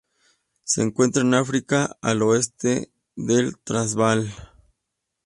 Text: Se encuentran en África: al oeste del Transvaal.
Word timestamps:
Se 0.63 0.81
encuentran 0.81 1.27
en 1.27 1.33
África: 1.35 1.95
al 2.01 2.23
oeste 2.23 2.91
del 3.15 3.59
Transvaal. 3.59 4.33